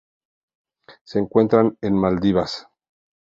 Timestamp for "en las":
1.81-2.01